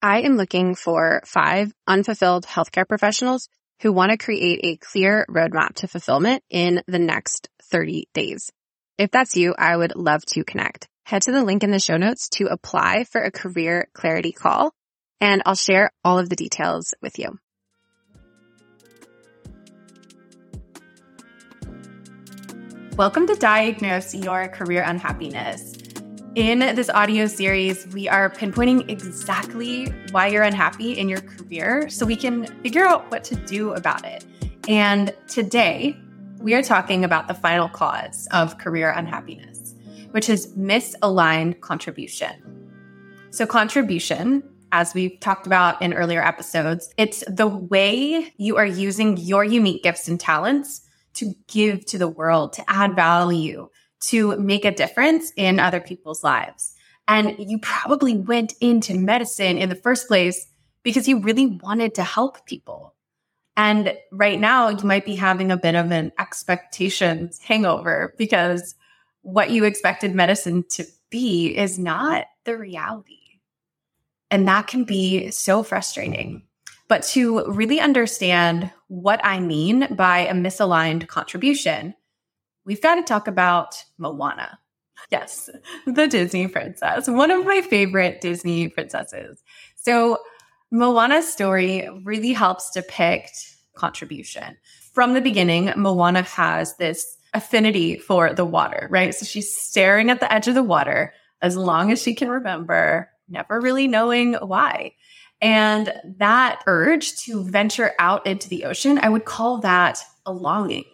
[0.00, 3.48] I am looking for five unfulfilled healthcare professionals
[3.82, 8.52] who want to create a clear roadmap to fulfillment in the next 30 days.
[8.96, 10.86] If that's you, I would love to connect.
[11.04, 14.72] Head to the link in the show notes to apply for a career clarity call
[15.20, 17.36] and I'll share all of the details with you.
[22.96, 25.77] Welcome to Diagnose Your Career Unhappiness.
[26.38, 32.06] In this audio series, we are pinpointing exactly why you're unhappy in your career so
[32.06, 34.24] we can figure out what to do about it.
[34.68, 35.96] And today,
[36.38, 39.74] we are talking about the final cause of career unhappiness,
[40.12, 42.30] which is misaligned contribution.
[43.30, 49.16] So, contribution, as we've talked about in earlier episodes, it's the way you are using
[49.16, 50.82] your unique gifts and talents
[51.14, 53.68] to give to the world, to add value,
[54.00, 56.74] to make a difference in other people's lives.
[57.06, 60.46] And you probably went into medicine in the first place
[60.82, 62.94] because you really wanted to help people.
[63.56, 68.76] And right now, you might be having a bit of an expectations hangover because
[69.22, 73.18] what you expected medicine to be is not the reality.
[74.30, 76.42] And that can be so frustrating.
[76.86, 81.94] But to really understand what I mean by a misaligned contribution,
[82.68, 84.60] we've got to talk about Moana.
[85.10, 85.48] Yes,
[85.86, 89.42] the Disney princess, one of my favorite Disney princesses.
[89.74, 90.18] So,
[90.70, 94.58] Moana's story really helps depict contribution.
[94.92, 99.14] From the beginning, Moana has this affinity for the water, right?
[99.14, 103.08] So she's staring at the edge of the water as long as she can remember,
[103.30, 104.92] never really knowing why.
[105.40, 110.84] And that urge to venture out into the ocean, I would call that a longing,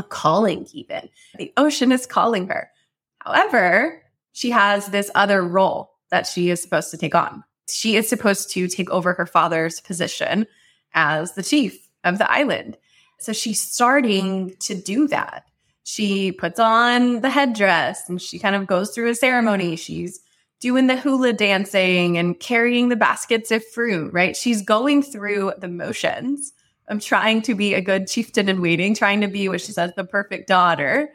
[0.00, 1.08] a calling, even.
[1.36, 2.70] The ocean is calling her.
[3.18, 7.44] However, she has this other role that she is supposed to take on.
[7.68, 10.46] She is supposed to take over her father's position
[10.94, 12.76] as the chief of the island.
[13.18, 15.44] So she's starting to do that.
[15.84, 19.76] She puts on the headdress and she kind of goes through a ceremony.
[19.76, 20.20] She's
[20.60, 24.36] doing the hula dancing and carrying the baskets of fruit, right?
[24.36, 26.52] She's going through the motions
[26.90, 29.92] of trying to be a good chieftain in waiting, trying to be what she says,
[29.96, 31.08] the perfect daughter,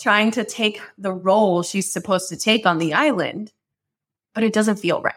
[0.00, 3.52] trying to take the role she's supposed to take on the island,
[4.34, 5.14] but it doesn't feel right.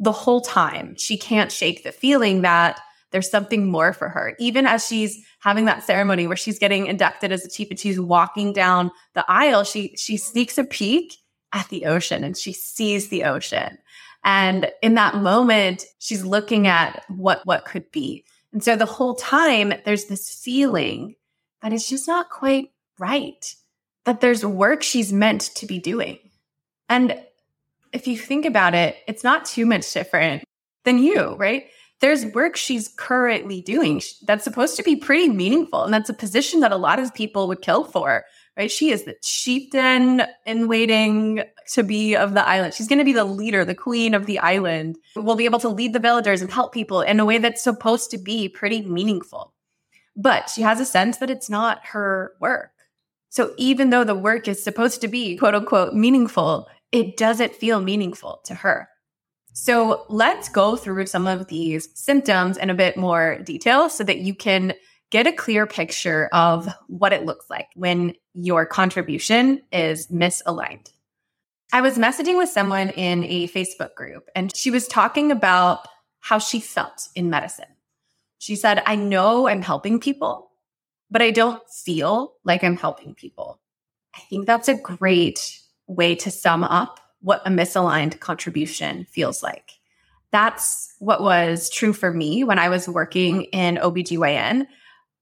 [0.00, 2.80] The whole time, she can't shake the feeling that
[3.12, 4.34] there's something more for her.
[4.40, 8.00] Even as she's having that ceremony where she's getting inducted as a chief and she's
[8.00, 11.14] walking down the aisle, she she sneaks a peek
[11.52, 13.78] at the ocean and she sees the ocean.
[14.24, 18.24] And in that moment, she's looking at what what could be.
[18.54, 21.16] And so the whole time there's this feeling
[21.60, 23.54] that it's just not quite right.
[24.04, 26.18] That there's work she's meant to be doing.
[26.88, 27.20] And
[27.92, 30.44] if you think about it, it's not too much different
[30.84, 31.64] than you, right?
[32.00, 35.82] There's work she's currently doing that's supposed to be pretty meaningful.
[35.82, 38.24] And that's a position that a lot of people would kill for
[38.56, 38.70] right?
[38.70, 41.42] She is the chieftain in waiting
[41.72, 42.74] to be of the island.
[42.74, 44.96] She's going to be the leader, the queen of the island.
[45.16, 48.10] We'll be able to lead the villagers and help people in a way that's supposed
[48.12, 49.52] to be pretty meaningful.
[50.16, 52.70] But she has a sense that it's not her work.
[53.30, 57.80] So even though the work is supposed to be quote unquote meaningful, it doesn't feel
[57.80, 58.88] meaningful to her.
[59.52, 64.18] So let's go through some of these symptoms in a bit more detail so that
[64.18, 64.74] you can
[65.10, 70.90] get a clear picture of what it looks like when your contribution is misaligned.
[71.72, 75.86] I was messaging with someone in a Facebook group, and she was talking about
[76.20, 77.66] how she felt in medicine.
[78.38, 80.50] She said, I know I'm helping people,
[81.10, 83.60] but I don't feel like I'm helping people.
[84.14, 89.72] I think that's a great way to sum up what a misaligned contribution feels like.
[90.30, 94.66] That's what was true for me when I was working in OBGYN.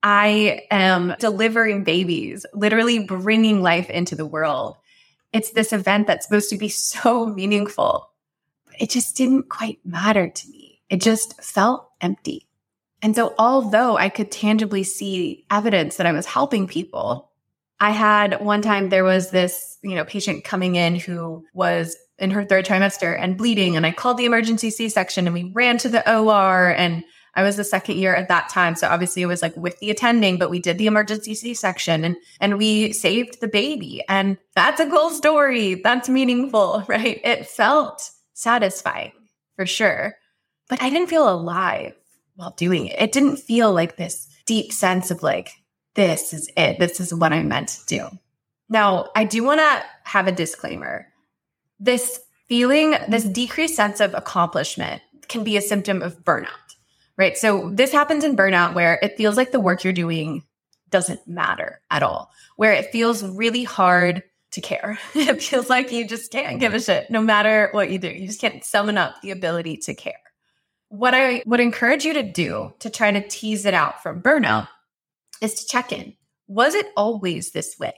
[0.02, 4.76] I am delivering babies, literally bringing life into the world.
[5.32, 8.10] It's this event that's supposed to be so meaningful.
[8.78, 10.80] It just didn't quite matter to me.
[10.88, 12.48] It just felt empty.
[13.00, 17.30] And so, although I could tangibly see evidence that I was helping people,
[17.80, 22.30] I had one time there was this, you know, patient coming in who was in
[22.30, 23.76] her third trimester and bleeding.
[23.76, 27.02] And I called the emergency C section and we ran to the OR and
[27.34, 28.74] I was the second year at that time.
[28.74, 32.16] So obviously it was like with the attending, but we did the emergency C-section and,
[32.40, 34.02] and we saved the baby.
[34.08, 35.76] And that's a cool story.
[35.76, 37.20] That's meaningful, right?
[37.24, 39.12] It felt satisfying
[39.56, 40.16] for sure,
[40.68, 41.94] but I didn't feel alive
[42.34, 43.00] while doing it.
[43.00, 45.52] It didn't feel like this deep sense of like,
[45.94, 46.78] this is it.
[46.78, 48.18] This is what I'm meant to do.
[48.68, 51.06] Now, I do want to have a disclaimer.
[51.78, 56.76] This feeling, this decreased sense of accomplishment can be a symptom of burnout,
[57.16, 57.36] right?
[57.36, 60.44] So this happens in burnout where it feels like the work you're doing
[60.90, 64.22] doesn't matter at all, where it feels really hard
[64.52, 64.98] to care.
[65.14, 66.84] it feels like you just can't give a mm-hmm.
[66.84, 68.08] shit no matter what you do.
[68.08, 70.14] You just can't summon up the ability to care.
[70.88, 74.68] What I would encourage you to do to try to tease it out from burnout
[75.40, 76.14] is to check in.
[76.46, 77.94] Was it always this way?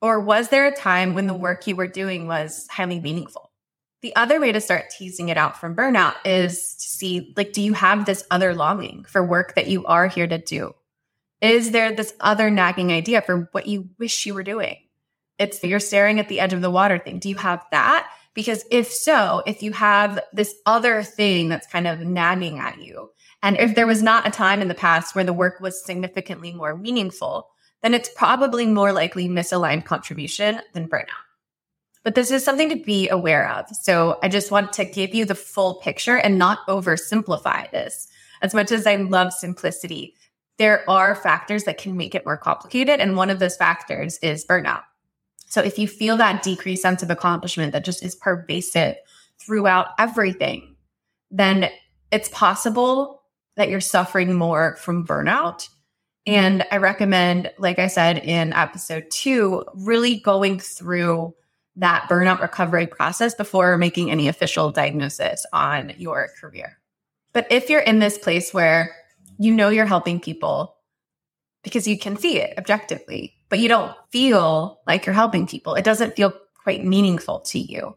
[0.00, 3.47] Or was there a time when the work you were doing was highly meaningful?
[4.00, 7.60] The other way to start teasing it out from burnout is to see like, do
[7.60, 10.74] you have this other longing for work that you are here to do?
[11.40, 14.76] Is there this other nagging idea for what you wish you were doing?
[15.38, 17.18] It's you're staring at the edge of the water thing.
[17.18, 18.08] Do you have that?
[18.34, 23.10] Because if so, if you have this other thing that's kind of nagging at you,
[23.42, 26.52] and if there was not a time in the past where the work was significantly
[26.52, 27.48] more meaningful,
[27.82, 31.27] then it's probably more likely misaligned contribution than burnout.
[32.04, 33.68] But this is something to be aware of.
[33.82, 38.08] So I just want to give you the full picture and not oversimplify this.
[38.40, 40.14] As much as I love simplicity,
[40.58, 43.00] there are factors that can make it more complicated.
[43.00, 44.82] And one of those factors is burnout.
[45.46, 48.96] So if you feel that decreased sense of accomplishment that just is pervasive
[49.40, 50.76] throughout everything,
[51.30, 51.70] then
[52.10, 53.22] it's possible
[53.56, 55.68] that you're suffering more from burnout.
[56.26, 61.34] And I recommend, like I said in episode two, really going through
[61.78, 66.78] that burnout recovery process before making any official diagnosis on your career.
[67.32, 68.94] But if you're in this place where
[69.38, 70.74] you know you're helping people
[71.62, 75.74] because you can see it objectively, but you don't feel like you're helping people.
[75.74, 76.32] It doesn't feel
[76.62, 77.96] quite meaningful to you.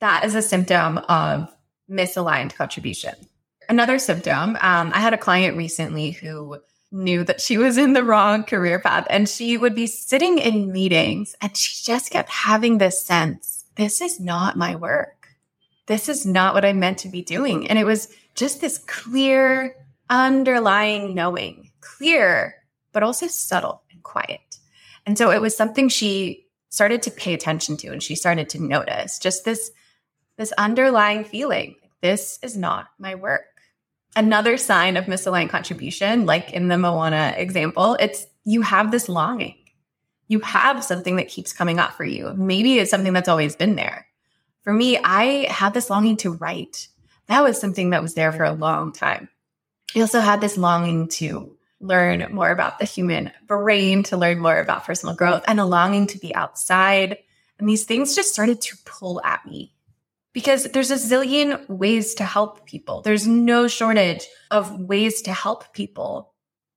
[0.00, 1.48] That is a symptom of
[1.90, 3.14] misaligned contribution.
[3.68, 6.58] Another symptom, um, I had a client recently who
[6.90, 10.72] knew that she was in the wrong career path and she would be sitting in
[10.72, 15.28] meetings and she just kept having this sense this is not my work.
[15.86, 17.70] This is not what I'm meant to be doing.
[17.70, 19.76] And it was just this clear
[20.10, 22.56] underlying knowing, clear,
[22.92, 24.58] but also subtle and quiet.
[25.06, 28.62] And so it was something she started to pay attention to and she started to
[28.62, 29.70] notice just this
[30.36, 33.57] this underlying feeling this is not my work
[34.18, 39.56] another sign of misaligned contribution like in the moana example it's you have this longing.
[40.26, 42.32] You have something that keeps coming up for you.
[42.34, 44.06] Maybe it's something that's always been there.
[44.62, 46.88] For me i had this longing to write.
[47.26, 49.28] That was something that was there for a long time.
[49.94, 54.58] I also had this longing to learn more about the human brain, to learn more
[54.58, 57.18] about personal growth, and a longing to be outside.
[57.58, 59.74] And these things just started to pull at me
[60.38, 63.02] because there's a zillion ways to help people.
[63.02, 66.32] There's no shortage of ways to help people.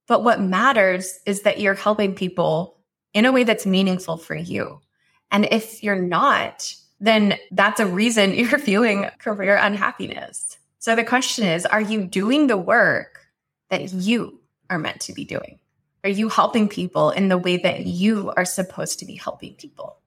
[0.08, 2.80] But what matters is that you're helping people
[3.14, 4.82] in a way that's meaningful for you.
[5.30, 10.58] And if you're not, then that's a reason you're feeling career unhappiness.
[10.80, 13.28] So the question is, are you doing the work
[13.70, 14.40] that you
[14.72, 15.60] are meant to be doing?
[16.04, 20.01] Are you helping people in the way that you are supposed to be helping people?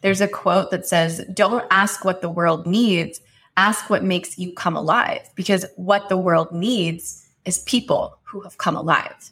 [0.00, 3.20] There's a quote that says, Don't ask what the world needs,
[3.56, 8.58] ask what makes you come alive, because what the world needs is people who have
[8.58, 9.30] come alive.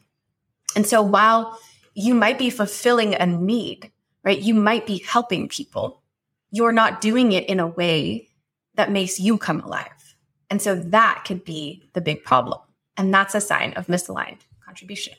[0.74, 1.58] And so while
[1.94, 3.90] you might be fulfilling a need,
[4.24, 6.02] right, you might be helping people,
[6.50, 8.28] you're not doing it in a way
[8.74, 10.16] that makes you come alive.
[10.50, 12.60] And so that could be the big problem.
[12.96, 15.14] And that's a sign of misaligned contribution.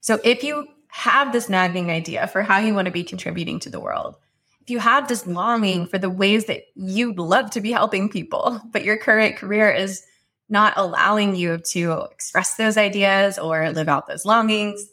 [0.00, 3.70] So if you have this nagging idea for how you want to be contributing to
[3.70, 4.16] the world,
[4.62, 5.90] if you have this longing mm-hmm.
[5.90, 10.04] for the ways that you'd love to be helping people, but your current career is
[10.48, 14.86] not allowing you to express those ideas or live out those longings,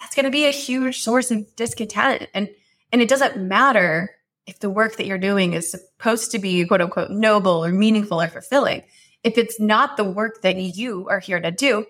[0.00, 2.28] that's going to be a huge source of discontent.
[2.34, 2.50] And,
[2.92, 4.10] and it doesn't matter
[4.46, 8.20] if the work that you're doing is supposed to be quote unquote noble or meaningful
[8.20, 8.82] or fulfilling.
[9.22, 11.86] If it's not the work that you are here to do,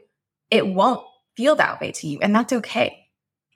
[0.50, 1.04] it won't
[1.36, 2.20] feel that way to you.
[2.20, 3.08] And that's okay.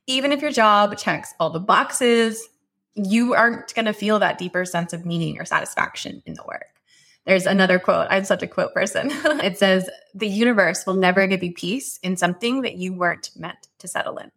[0.08, 2.48] Even if your job checks all the boxes,
[2.94, 6.66] you aren't going to feel that deeper sense of meaning or satisfaction in the work.
[7.26, 8.06] There's another quote.
[8.10, 9.10] I'm such a quote person.
[9.12, 13.68] it says, The universe will never give you peace in something that you weren't meant
[13.78, 14.30] to settle in.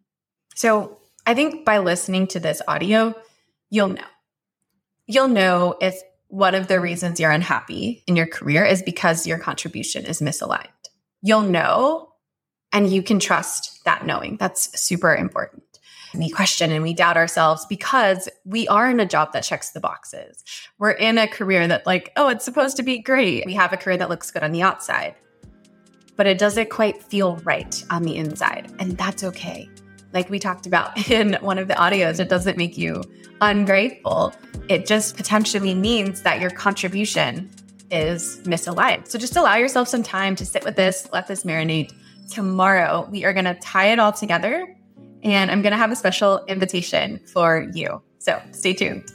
[0.54, 3.14] So I think by listening to this audio,
[3.70, 4.04] you'll know.
[5.06, 9.38] You'll know if one of the reasons you're unhappy in your career is because your
[9.38, 10.66] contribution is misaligned.
[11.22, 12.12] You'll know
[12.72, 14.36] and you can trust that knowing.
[14.38, 15.61] That's super important.
[16.14, 19.80] We question and we doubt ourselves because we are in a job that checks the
[19.80, 20.44] boxes.
[20.78, 23.46] We're in a career that, like, oh, it's supposed to be great.
[23.46, 25.14] We have a career that looks good on the outside,
[26.16, 28.70] but it doesn't quite feel right on the inside.
[28.78, 29.70] And that's okay.
[30.12, 33.02] Like we talked about in one of the audios, it doesn't make you
[33.40, 34.34] ungrateful.
[34.68, 37.50] It just potentially means that your contribution
[37.90, 39.08] is misaligned.
[39.08, 41.92] So just allow yourself some time to sit with this, let this marinate.
[42.30, 44.74] Tomorrow, we are going to tie it all together
[45.22, 48.02] and I'm going to have a special invitation for you.
[48.18, 49.10] So stay tuned.